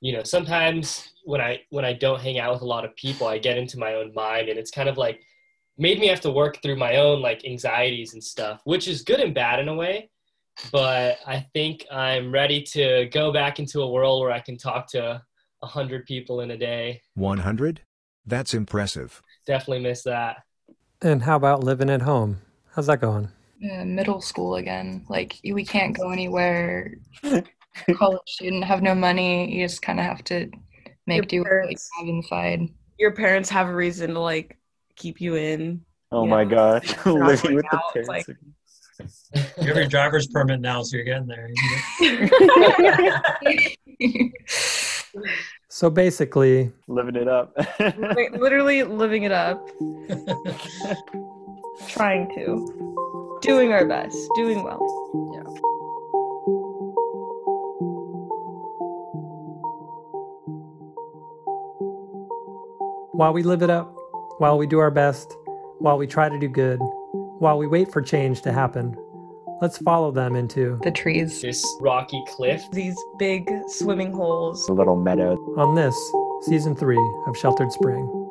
you 0.00 0.12
know 0.12 0.22
sometimes 0.22 1.12
when 1.24 1.40
i 1.40 1.60
when 1.70 1.84
i 1.84 1.92
don't 1.92 2.20
hang 2.20 2.38
out 2.38 2.52
with 2.52 2.62
a 2.62 2.66
lot 2.66 2.84
of 2.84 2.94
people 2.96 3.26
i 3.26 3.38
get 3.38 3.56
into 3.56 3.78
my 3.78 3.94
own 3.94 4.12
mind 4.14 4.48
and 4.48 4.58
it's 4.58 4.70
kind 4.70 4.88
of 4.88 4.98
like 4.98 5.22
made 5.78 5.98
me 5.98 6.06
have 6.06 6.20
to 6.20 6.30
work 6.30 6.60
through 6.62 6.76
my 6.76 6.96
own 6.96 7.22
like 7.22 7.44
anxieties 7.44 8.14
and 8.14 8.22
stuff 8.22 8.60
which 8.64 8.88
is 8.88 9.02
good 9.02 9.20
and 9.20 9.34
bad 9.34 9.58
in 9.60 9.68
a 9.68 9.74
way 9.74 10.10
but 10.70 11.18
i 11.26 11.40
think 11.54 11.86
i'm 11.90 12.32
ready 12.32 12.62
to 12.62 13.08
go 13.12 13.32
back 13.32 13.58
into 13.58 13.80
a 13.80 13.90
world 13.90 14.20
where 14.20 14.32
i 14.32 14.40
can 14.40 14.56
talk 14.56 14.86
to 14.86 15.22
a 15.62 15.66
hundred 15.66 16.04
people 16.06 16.40
in 16.40 16.50
a 16.50 16.56
day 16.58 17.00
100? 17.14 17.82
That's 18.26 18.52
impressive. 18.54 19.22
definitely 19.46 19.82
miss 19.84 20.02
that 20.02 20.42
And 21.00 21.22
how 21.22 21.36
about 21.36 21.64
living 21.64 21.90
at 21.90 22.02
home? 22.02 22.40
How's 22.74 22.86
that 22.86 23.00
going? 23.00 23.28
Uh, 23.62 23.84
middle 23.84 24.20
school 24.20 24.56
again. 24.56 25.04
Like 25.08 25.36
we 25.44 25.64
can't 25.64 25.96
go 25.96 26.10
anywhere. 26.10 26.94
College 27.94 28.20
student 28.26 28.64
have 28.64 28.82
no 28.82 28.92
money. 28.94 29.54
You 29.54 29.64
just 29.64 29.82
kind 29.82 30.00
of 30.00 30.04
have 30.06 30.24
to 30.24 30.50
make 31.06 31.16
Your 31.18 31.24
do 31.26 31.38
with 31.40 31.48
what 31.64 31.70
you 31.70 31.76
have 31.98 32.08
inside. 32.08 32.68
Your 32.98 33.12
parents 33.12 33.48
have 33.50 33.68
a 33.68 33.74
reason 33.74 34.14
to 34.14 34.20
like 34.20 34.58
keep 34.96 35.20
you 35.20 35.36
in. 35.36 35.82
Oh 36.10 36.24
Yeah. 36.24 36.30
my 36.30 36.44
gosh, 36.44 36.92
You're 37.06 37.24
living 37.24 37.54
with 37.54 37.64
the 37.70 37.76
out, 37.76 37.82
it's 37.94 38.08
parents. 38.08 38.28
like- 38.28 38.36
You 39.58 39.66
have 39.68 39.76
your 39.76 39.86
driver's 39.86 40.26
permit 40.28 40.60
now, 40.60 40.82
so 40.82 40.96
you're 40.96 41.04
getting 41.06 41.26
there. 41.26 41.48
So 45.68 45.90
basically, 45.90 46.70
living 46.86 47.16
it 47.16 47.28
up. 47.28 47.54
Literally 48.36 48.82
living 48.82 49.22
it 49.24 49.32
up, 49.32 49.66
trying 51.88 52.28
to, 52.34 53.11
doing 53.42 53.72
our 53.72 53.84
best, 53.84 54.16
doing 54.36 54.62
well. 54.64 54.78
while 63.22 63.32
we 63.32 63.42
live 63.42 63.62
it 63.62 63.70
up, 63.70 63.94
while 64.38 64.58
we 64.58 64.66
do 64.66 64.78
our 64.80 64.90
best, 64.90 65.36
while 65.78 65.96
we 65.96 66.06
try 66.08 66.28
to 66.28 66.38
do 66.38 66.48
good, 66.48 66.80
while 67.38 67.58
we 67.58 67.66
wait 67.66 67.92
for 67.92 68.02
change 68.02 68.42
to 68.42 68.50
happen, 68.52 68.96
let's 69.60 69.78
follow 69.78 70.10
them 70.10 70.34
into 70.34 70.78
the 70.82 70.90
trees. 70.90 71.40
this 71.40 71.64
rocky 71.80 72.20
cliff 72.26 72.64
These 72.72 72.96
big 73.18 73.48
swimming 73.68 74.12
holes. 74.12 74.68
a 74.68 74.72
little 74.72 74.96
meadow. 74.96 75.36
on 75.56 75.74
this 75.74 75.94
season 76.42 76.74
three 76.74 76.98
of 77.26 77.36
Sheltered 77.36 77.70
Spring. 77.70 78.21